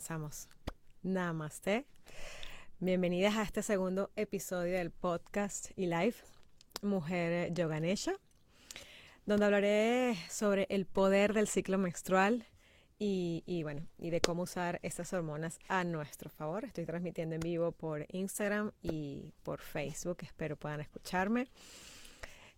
[0.00, 0.48] comenzamos.
[1.02, 1.84] Namaste.
[2.78, 6.14] Bienvenidas a este segundo episodio del podcast y live
[6.80, 8.14] Mujer Yoganesha,
[9.26, 12.46] donde hablaré sobre el poder del ciclo menstrual
[12.98, 16.64] y, y, bueno, y de cómo usar estas hormonas a nuestro favor.
[16.64, 20.16] Estoy transmitiendo en vivo por Instagram y por Facebook.
[20.22, 21.48] Espero puedan escucharme.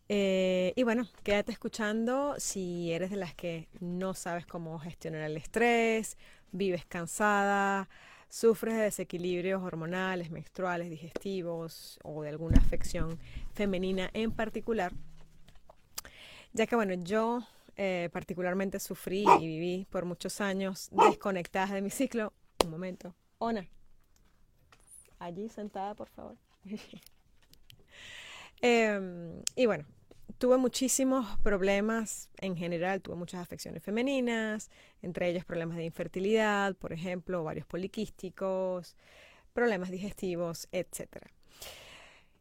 [0.09, 5.37] Eh, y bueno, quédate escuchando si eres de las que no sabes cómo gestionar el
[5.37, 6.19] estrés,
[6.53, 7.89] vives cansada,
[8.29, 13.19] sufres de desequilibrios hormonales, menstruales, digestivos o de alguna afección
[13.53, 14.93] femenina en particular.
[16.53, 17.43] Ya que bueno, yo
[17.77, 22.33] eh, particularmente sufrí y viví por muchos años desconectada de mi ciclo.
[22.65, 23.15] Un momento.
[23.39, 23.67] Ona.
[25.19, 26.37] Allí sentada, por favor.
[28.65, 29.85] Em, y bueno,
[30.43, 36.93] tuve muchísimos problemas en general, tuve muchas afecciones femeninas, entre ellos problemas de infertilidad, por
[36.93, 38.97] ejemplo, varios poliquísticos,
[39.53, 41.29] problemas digestivos, etc.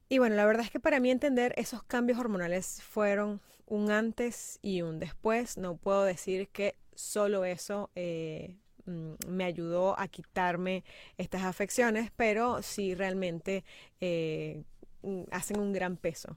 [0.10, 4.58] Y bueno, la verdad es que para mí entender esos cambios hormonales fueron un antes
[4.64, 5.58] y un después.
[5.58, 10.84] No puedo decir que solo eso eh, mm, me ayudó a quitarme
[11.20, 13.64] estas afecciones, pero sí realmente
[14.00, 14.64] eh,
[15.04, 16.36] mm, hacen un gran peso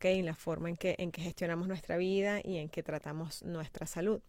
[0.00, 3.86] en la forma en que, en que gestionamos nuestra vida y en que tratamos nuestra
[3.86, 4.20] salud.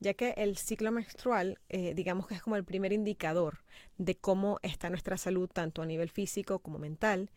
[0.00, 3.64] Ya que el ciclo menstrual, eh, digamos que es como el primer indicador
[3.96, 7.30] de cómo está nuestra salud, tanto a nivel físico como mental,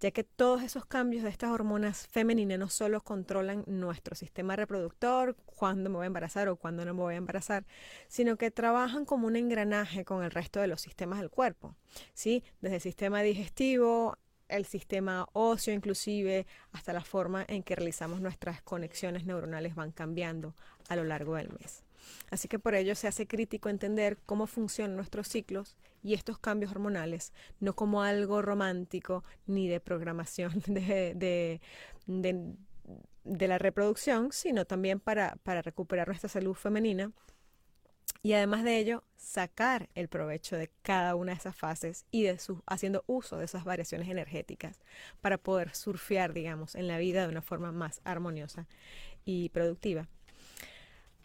[0.00, 5.36] ya que todos esos cambios de estas hormonas femeninas no solo controlan nuestro sistema reproductor,
[5.44, 7.66] cuándo me voy a embarazar o cuándo no me voy a embarazar,
[8.08, 11.74] sino que trabajan como un engranaje con el resto de los sistemas del cuerpo,
[12.14, 12.42] ¿sí?
[12.60, 14.16] Desde el sistema digestivo
[14.48, 20.54] el sistema óseo inclusive, hasta la forma en que realizamos nuestras conexiones neuronales van cambiando
[20.88, 21.82] a lo largo del mes.
[22.30, 26.70] Así que por ello se hace crítico entender cómo funcionan nuestros ciclos y estos cambios
[26.70, 31.60] hormonales, no como algo romántico ni de programación de,
[32.06, 37.10] de, la reproducción, sino también para, para recuperar nuestra salud femenina
[38.22, 42.38] y además de ello, sacar el provecho de cada una de esas fases y de
[42.38, 44.82] su, haciendo uso de esas variaciones energéticas
[45.20, 48.66] para poder surfear, digamos, en la vida de una forma más armoniosa
[49.24, 50.08] y productiva.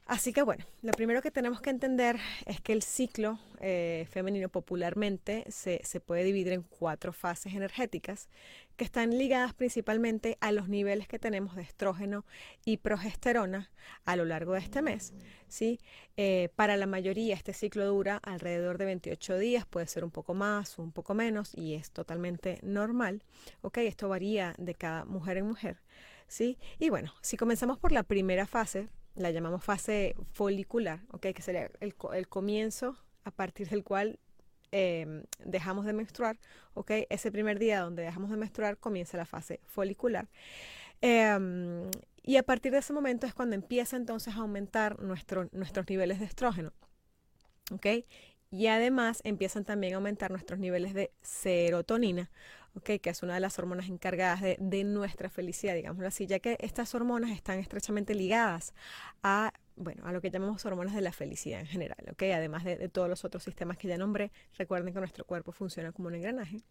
[0.05, 4.49] Así que bueno, lo primero que tenemos que entender es que el ciclo eh, femenino
[4.49, 8.27] popularmente se, puede dividir en cuatro fases energéticas
[8.75, 12.25] que están ligadas principalmente a los niveles que tenemos de estrógeno
[12.65, 13.71] y progesterona
[14.03, 15.13] a lo largo de este mes.
[15.47, 15.79] ¿sí?
[16.17, 20.33] Eh, para la mayoría este ciclo dura alrededor de 28 días, puede ser un poco
[20.33, 23.23] más un poco menos y es totalmente normal.
[23.61, 23.77] ¿ok?
[23.77, 25.77] Esto varía de cada mujer en mujer.
[26.27, 26.57] ¿sí?
[26.79, 31.27] Y bueno, si comenzamos por la primera fase, la llamamos fase folicular, ¿ok?
[31.33, 34.19] que sería el, comienzo a partir del cual
[34.71, 36.37] em, dejamos de menstruar,
[36.73, 36.91] ¿ok?
[37.09, 40.27] ese primer día donde dejamos de menstruar comienza la fase folicular.
[41.01, 41.89] Em,
[42.23, 46.19] y a partir de ese momento es cuando empieza entonces a aumentar nuestro, nuestros niveles
[46.19, 46.71] de estrógeno.
[47.71, 47.87] ¿Ok?
[48.51, 52.29] Y además empiezan también a aumentar nuestros niveles de serotonina,
[52.75, 53.01] ¿ok?
[53.01, 56.57] que es una de las hormonas encargadas de, de nuestra felicidad, digámoslo así, ya que
[56.59, 58.73] estas hormonas están estrechamente ligadas
[59.23, 62.23] a bueno, a lo que llamamos hormonas de la felicidad en general, ¿ok?
[62.33, 66.07] Además de, todos los otros sistemas que ya nombré, recuerden que nuestro cuerpo funciona como
[66.07, 66.61] un engranaje.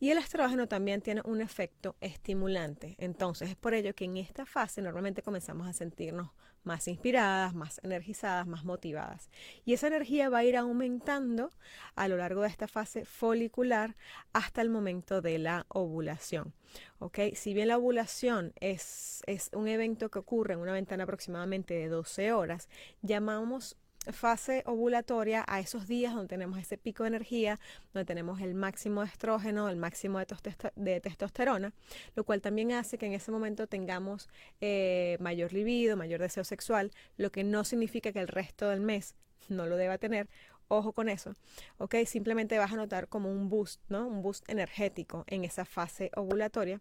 [0.00, 2.94] Y el estrógeno también tiene un efecto estimulante.
[2.98, 6.30] Entonces, es por ello que en esta fase normalmente comenzamos a sentirnos
[6.66, 9.30] más inspiradas, más energizadas, más motivadas.
[9.64, 11.50] Y esa energía va a ir aumentando
[11.94, 13.96] a lo largo de esta fase folicular
[14.32, 16.52] hasta el momento de la ovulación.
[16.98, 17.18] ¿ok?
[17.34, 21.88] Si bien la ovulación es, es un evento que ocurre en una ventana aproximadamente de
[21.88, 22.68] 12 horas,
[23.02, 23.76] llamamos
[24.12, 27.58] fase ovulatoria a esos días donde tenemos ese pico de energía,
[27.92, 31.72] donde tenemos el máximo de estrógeno, el máximo de, testosterona,
[32.14, 34.28] lo cual también hace que en ese momento tengamos
[34.60, 39.14] eh, mayor libido, mayor deseo sexual, lo que no significa que el resto del mes
[39.48, 40.28] no lo deba tener.
[40.68, 41.36] Ojo con eso,
[41.78, 41.94] ¿ok?
[42.06, 44.06] Simplemente vas a notar como un boost, ¿no?
[44.08, 46.80] Un boost energético en esa fase ovulatoria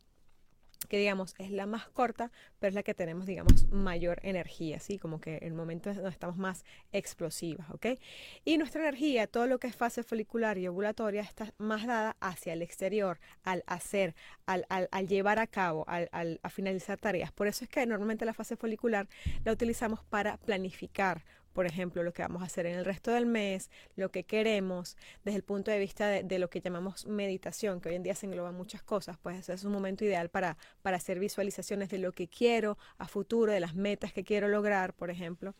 [0.87, 4.97] que digamos es la más corta, pero es la que tenemos, digamos, mayor energía, ¿sí?
[4.97, 7.87] Como que el momento donde estamos más explosivas, ¿ok?
[8.43, 12.53] Y nuestra energía, todo lo que es fase folicular y ovulatoria, está más dada hacia
[12.53, 14.15] el exterior, al hacer,
[14.45, 17.31] al, al, al llevar a cabo, al, al, a finalizar tareas.
[17.31, 19.07] Por eso es que normalmente la fase folicular
[19.43, 21.23] la utilizamos para planificar
[21.55, 24.97] por ejemplo, lo que vamos a hacer en el resto del mes, lo que queremos,
[25.23, 28.25] desde el punto de vista de, lo que llamamos meditación, que hoy en día se
[28.25, 32.27] engloban muchas cosas, pues es un momento ideal para, para hacer visualizaciones de lo que
[32.27, 35.55] quiero a futuro, de las metas que quiero lograr, por ejemplo.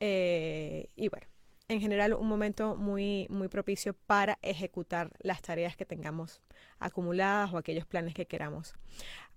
[0.00, 1.28] Eh, y bueno,
[1.68, 6.42] en general un momento muy, muy propicio para ejecutar las tareas que tengamos
[6.80, 8.74] acumuladas o aquellos planes que queramos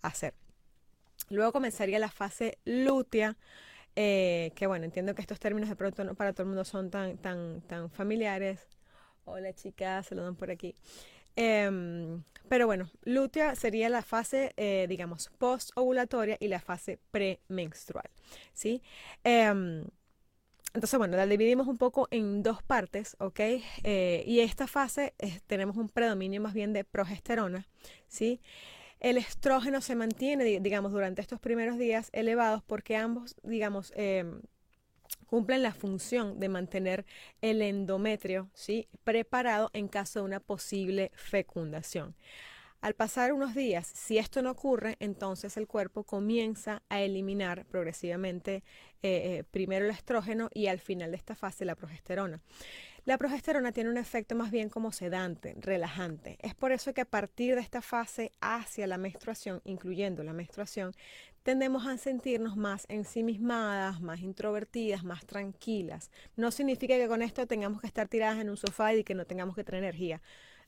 [0.02, 0.34] hacer.
[1.30, 3.38] Luego comenzaría la fase lútea,
[3.96, 6.90] eh, que bueno, entiendo que estos términos de pronto no para todo el mundo son
[6.90, 8.68] tan, tan, tan familiares.
[9.26, 10.76] Hola chicas, saludan por aquí.
[11.36, 18.10] Em, pero bueno, lútea sería la fase, eh, digamos, post-ovulatoria y la fase premenstrual,
[18.54, 18.82] ¿sí?
[19.24, 19.86] Em,
[20.74, 23.40] entonces, bueno, la dividimos un poco en dos partes, ¿ok?
[23.84, 25.16] Eh, y esta fase
[25.48, 27.68] tenemos un predominio más bien de progesterona,
[28.08, 28.40] ¿sí?
[29.00, 34.42] El estrógeno se mantiene, digamos, durante estos primeros días elevados porque ambos, digamos, em,
[35.26, 37.06] cumplen la función de mantener
[37.42, 38.90] el endometrio ¿sí?
[39.04, 42.16] preparado en caso de una posible fecundación.
[42.82, 48.64] Al pasar unos días, si esto no ocurre, entonces el cuerpo comienza a eliminar progresivamente
[49.02, 52.42] eh, eh, primero el estrógeno y al final de esta fase la progesterona.
[53.10, 56.38] La progesterona tiene un efecto más bien como sedante, relajante.
[56.44, 60.94] Es por eso que a partir de esta fase hacia la menstruación, incluyendo la menstruación,
[61.42, 66.12] tendemos a sentirnos más ensimismadas, más introvertidas, más tranquilas.
[66.36, 69.26] No significa que con esto tengamos que estar tiradas en un sofá y que no
[69.26, 70.22] tengamos que tener energía.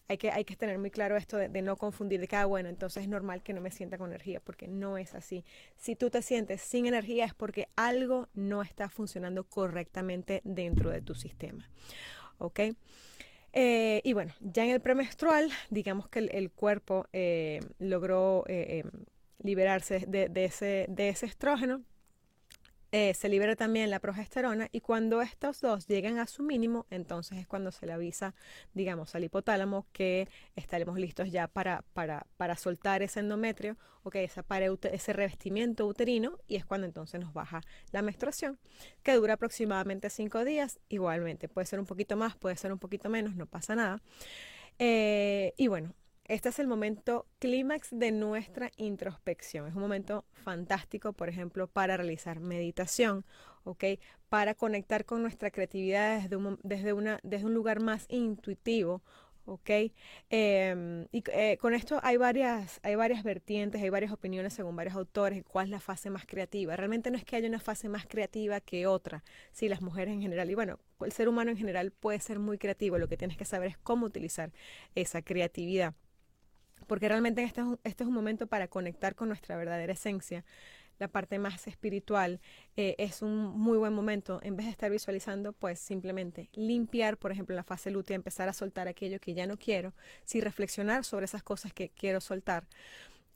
[0.07, 3.07] Hay que, tener muy claro esto de, no confundir, de que, ah, bueno, entonces es
[3.07, 5.45] normal que no me sienta con energía, porque no es así.
[5.77, 11.03] Si tú te sientes sin energía es porque algo no está funcionando correctamente dentro de
[11.03, 11.69] tu sistema.
[12.41, 12.59] ¿Ok?
[13.53, 18.91] Eh, y bueno, ya en el premenstrual, digamos que el, cuerpo eh, logró eh, em,
[19.43, 21.83] liberarse de, ese, de ese estrógeno,
[22.91, 27.38] eh, se libera también la progesterona y cuando estos dos llegan a su mínimo, entonces
[27.38, 28.35] es cuando se le avisa,
[28.73, 34.43] digamos, al hipotálamo que estaremos listos ya para, para, para soltar ese endometrio, o esa
[34.91, 37.61] ese revestimiento uterino y es cuando entonces nos baja
[37.91, 38.59] la menstruación,
[39.03, 43.09] que dura aproximadamente cinco días, igualmente, puede ser un poquito más, puede ser un poquito
[43.09, 44.01] menos, no pasa nada.
[44.79, 45.94] Eh, y bueno,
[46.31, 49.68] este es el momento clímax de nuestra introspección.
[49.68, 53.25] Es un momento fantástico, por ejemplo, para realizar meditación,
[53.66, 53.83] ¿ok?
[54.30, 56.22] Para conectar con nuestra creatividad
[56.63, 59.01] desde un, lugar más intuitivo,
[59.44, 59.69] ¿ok?
[60.30, 62.80] Em, y eh, con esto hay varias,
[63.25, 66.78] vertientes, hay varias opiniones según varios autores, cuál es la fase más creativa.
[66.78, 70.22] Realmente no es que haya una fase más creativa que otra, sí, las mujeres en
[70.22, 73.36] general, y bueno, el ser humano en general puede ser muy creativo, lo que tienes
[73.36, 74.54] que saber es cómo utilizar
[74.95, 75.94] esa creatividad
[76.91, 80.43] porque realmente este, este es, un momento para conectar con nuestra verdadera esencia.
[80.99, 82.41] La parte más espiritual
[82.75, 87.31] eh, es un muy buen momento, en vez de estar visualizando, pues simplemente limpiar, por
[87.31, 89.93] ejemplo, la fase lútea, empezar a soltar aquello que ya no quiero,
[90.25, 92.67] sí reflexionar sobre esas cosas que quiero soltar.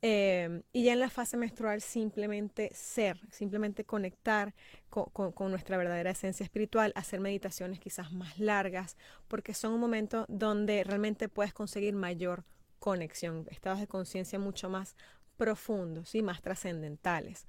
[0.02, 4.54] Eh, y ya en la fase menstrual simplemente ser, simplemente conectar
[4.90, 8.98] con, con, nuestra verdadera esencia espiritual, hacer meditaciones quizás más largas,
[9.30, 12.44] porque son un momento donde realmente puedes conseguir mayor
[12.86, 14.96] conexión, estados de conciencia mucho más
[15.38, 17.48] profundos y más trascendentales.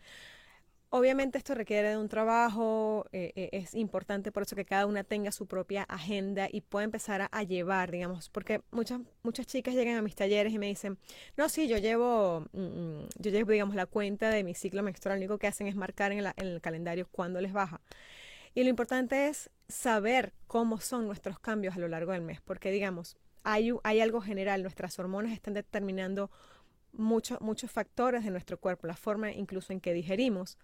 [0.88, 5.05] Obviamente esto requiere de un trabajo, eh, eh, es importante por eso que cada una
[5.05, 9.97] tenga su propia agenda y pueda empezar a, llevar, digamos, porque muchas, muchas chicas llegan
[9.97, 10.97] a mis talleres y me dicen,
[11.37, 15.19] no, sí, yo llevo, mm, mm, yo llevo, digamos, la cuenta de mi ciclo menstrual,
[15.19, 17.83] lo único que hacen es marcar en, el calendario cuándo les baja.
[18.55, 22.71] Y lo importante es saber cómo son nuestros cambios a lo largo del mes, porque
[22.71, 26.31] digamos, hay, algo general, nuestras hormonas están determinando
[26.93, 30.59] muchos muchos factores de nuestro cuerpo, la forma incluso en que digerimos,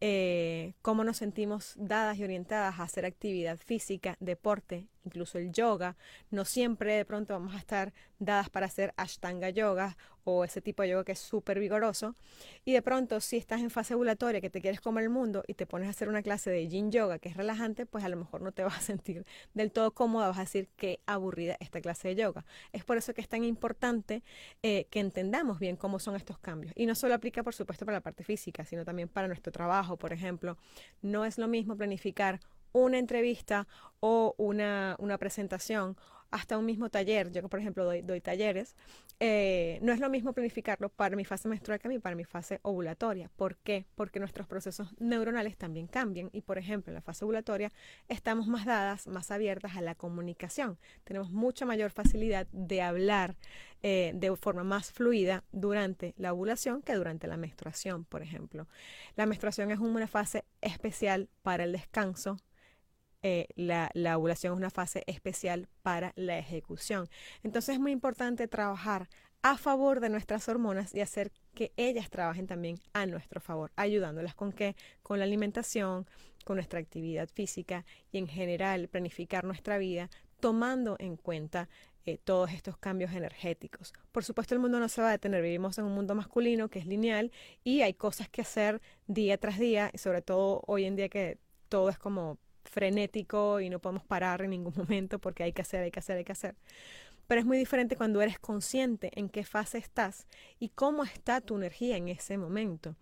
[0.00, 5.96] eh, cómo nos sentimos dadas y orientadas a hacer actividad física, deporte, incluso el yoga.
[6.30, 10.82] No siempre de pronto vamos a estar dadas para hacer ashtanga yoga o ese tipo
[10.82, 12.14] de yoga que es súper vigoroso.
[12.64, 15.54] Y de pronto, si estás en fase ovulatoria, que te quieres comer el mundo y
[15.54, 18.16] te pones a hacer una clase de yin yoga que es relajante, pues a lo
[18.16, 21.80] mejor no te vas a sentir del todo cómoda, vas a decir qué aburrida esta
[21.80, 22.44] clase de yoga.
[22.72, 24.22] Es por eso que es tan importante
[24.62, 26.72] eh, que entendamos bien cómo son estos cambios.
[26.76, 29.96] Y no solo aplica, por supuesto, para la parte física, sino también para nuestro trabajo,
[29.96, 30.56] por ejemplo.
[31.02, 32.40] No es lo mismo planificar
[32.72, 33.66] una entrevista
[34.00, 35.96] o una, una presentación
[36.30, 38.76] hasta un mismo taller, yo por ejemplo doy, doy talleres,
[39.18, 43.30] eh, no es lo mismo planificarlo para mi fase menstrual que para mi fase ovulatoria.
[43.36, 43.84] ¿Por qué?
[43.94, 47.72] Porque nuestros procesos neuronales también cambian y por ejemplo en la fase ovulatoria
[48.08, 50.78] estamos más dadas, más abiertas a la comunicación.
[51.04, 53.36] Tenemos mucha mayor facilidad de hablar
[53.82, 58.68] eh, de forma más fluida durante la ovulación que durante la menstruación, por ejemplo.
[59.16, 62.38] La menstruación es una fase especial para el descanso,
[63.22, 67.08] eh, la, la, ovulación es una fase especial para la ejecución.
[67.42, 69.08] Entonces es muy importante trabajar
[69.42, 74.34] a favor de nuestras hormonas y hacer que ellas trabajen también a nuestro favor, ayudándolas
[74.34, 74.76] con qué?
[75.02, 76.06] Con la alimentación,
[76.44, 80.10] con nuestra actividad física y en general planificar nuestra vida
[80.40, 81.68] tomando en cuenta
[82.06, 83.92] eh, todos estos cambios energéticos.
[84.10, 86.78] Por supuesto, el mundo no se va a detener, vivimos en un mundo masculino que
[86.78, 87.30] es lineal
[87.62, 91.38] y hay cosas que hacer día tras día, y sobre todo hoy en día que
[91.68, 92.38] todo es como
[92.70, 96.16] frenético y no podemos parar en ningún momento porque hay que hacer, hay que hacer,
[96.16, 96.54] hay que hacer.
[97.26, 100.26] Pero es muy diferente cuando eres consciente en qué fase estás
[100.58, 102.96] y cómo está tu energía en ese momento.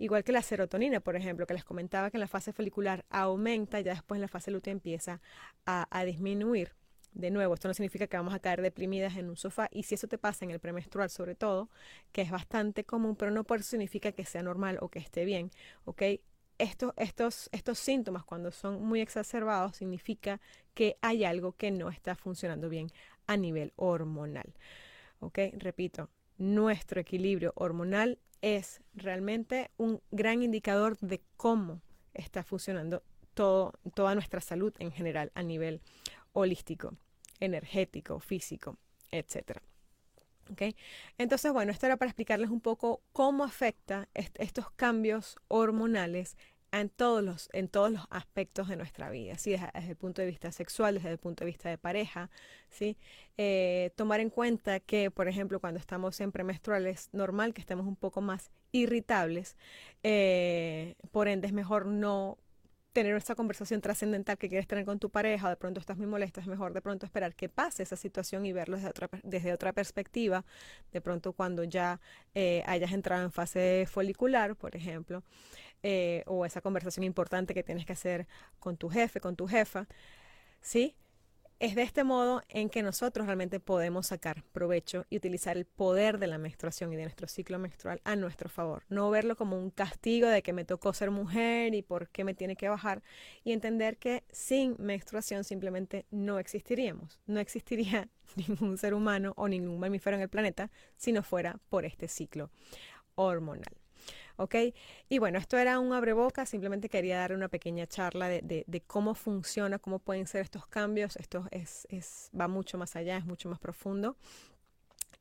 [0.00, 3.78] Igual que la serotonina, por ejemplo, que les comentaba que en la fase folicular aumenta,
[3.80, 5.20] ya después en la fase lútea empieza
[5.66, 6.72] a, disminuir.
[7.12, 9.96] De nuevo, esto no significa que vamos a caer deprimidas en un sofá y si
[9.96, 11.68] eso te pasa en el premenstrual sobre todo,
[12.12, 15.24] que es bastante común, pero no por eso significa que sea normal o que esté
[15.26, 15.50] bien,
[15.84, 16.02] ¿ok?
[16.60, 20.40] Estos, síntomas cuando son muy exacerbados significa
[20.74, 22.88] que hay algo que no está funcionando bien
[23.26, 24.54] a nivel hormonal.
[25.20, 25.38] ¿Ok?
[25.54, 31.82] Repito, nuestro equilibrio hormonal es realmente un gran indicador de cómo
[32.14, 33.02] está funcionando
[33.34, 35.80] toda nuestra salud en general a nivel
[36.32, 36.94] holístico,
[37.38, 38.76] energético, físico,
[39.10, 39.60] etc.
[40.52, 40.76] ¿Okay?
[41.16, 46.36] Entonces, bueno, esto era para explicarles un poco cómo afecta estos cambios hormonales
[46.72, 49.52] en todos los, en todos los aspectos de nuestra vida, ¿sí?
[49.52, 52.30] desde, el punto de vista sexual, desde el punto de vista de pareja,
[52.68, 52.96] ¿sí?
[53.36, 57.86] Eh, tomar en cuenta que, por ejemplo, cuando estamos en premenstruales, es normal que estemos
[57.86, 59.56] un poco más irritables,
[60.02, 62.38] eh, por ende es mejor no
[62.92, 66.06] tener esa conversación trascendental que quieres tener con tu pareja, o de pronto estás muy
[66.06, 69.52] molesta, es mejor de pronto esperar que pase esa situación y verlo desde otra, desde
[69.52, 70.44] otra perspectiva,
[70.92, 72.00] de pronto cuando ya
[72.34, 75.22] eh, hayas entrado en fase folicular, por ejemplo.
[75.82, 78.26] Eh, o esa conversación importante que tienes que hacer
[78.58, 79.86] con tu jefe, con tu jefa,
[80.60, 80.94] ¿sí?
[81.60, 86.18] Es de este modo en que nosotros realmente podemos sacar provecho y utilizar el poder
[86.18, 88.84] de la menstruación y de nuestro ciclo menstrual a nuestro favor.
[88.88, 92.32] No verlo como un castigo de que me tocó ser mujer y por qué me
[92.32, 93.02] tiene que bajar.
[93.44, 97.20] Y entender que sin menstruación simplemente no existiríamos.
[97.26, 101.84] No existiría ningún ser humano o ningún mamífero en el planeta si no fuera por
[101.84, 102.50] este ciclo
[103.16, 103.79] hormonal.
[104.40, 104.54] ¿Ok?
[105.08, 109.78] Y bueno, esto era un abreboca, simplemente quería dar una pequeña charla de, cómo funciona,
[109.78, 113.58] cómo pueden ser estos cambios, esto es, es, va mucho más allá, es mucho más
[113.58, 114.16] profundo.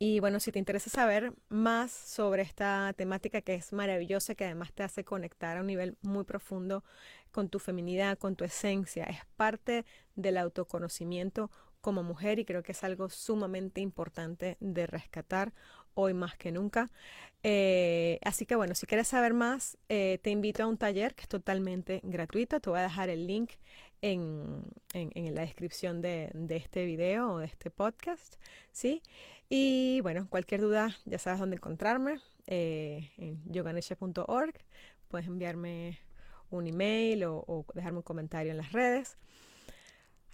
[0.01, 4.71] Y bueno, si te interesa saber más sobre esta temática que es maravillosa, que además
[4.71, 6.85] te hace conectar a un nivel muy profundo
[7.31, 9.85] con tu feminidad, con tu esencia, es parte
[10.15, 15.53] del autoconocimiento como mujer y creo que es algo sumamente importante de rescatar
[15.99, 16.89] hoy más que nunca.
[17.43, 21.23] Eh, así que bueno, si quieres saber más, eh, te invito a un taller que
[21.23, 22.59] es totalmente gratuito.
[22.59, 23.51] Te voy a dejar el link
[24.01, 24.63] en,
[24.93, 28.35] en, la descripción de, de, este video o de este podcast.
[28.71, 29.01] ¿sí?
[29.49, 32.19] Y bueno, cualquier duda ya sabes dónde encontrarme.
[32.47, 34.55] Eh, en yoganesha.org.
[35.07, 35.99] Puedes enviarme
[36.49, 39.17] un email o, o dejarme un comentario en las redes.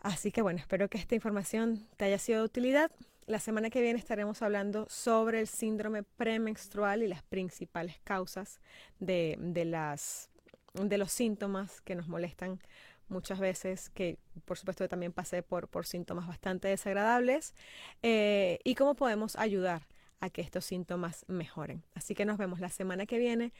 [0.01, 2.91] Así que bueno, espero que esta información te haya sido de utilidad.
[3.27, 8.59] La semana que viene estaremos hablando sobre el síndrome premenstrual y las principales causas
[8.99, 10.29] de, las,
[10.73, 12.59] de los síntomas que nos molestan
[13.07, 17.55] muchas veces, que por supuesto también pasé por, por síntomas bastante desagradables,
[18.03, 19.87] eh, y cómo podemos ayudar
[20.19, 21.83] a que estos síntomas mejoren.
[21.95, 23.53] Así que nos vemos la semana que viene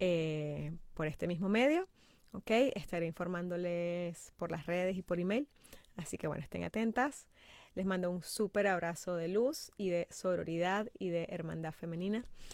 [0.00, 1.88] eh, por este mismo medio.
[2.32, 2.50] ¿ok?
[2.74, 5.48] Estaré informándoles por las redes y por email.
[5.96, 7.26] Así que bueno, estén atentas.
[7.74, 12.26] Les mando un súper abrazo de luz y de sororidad y de hermandad femenina.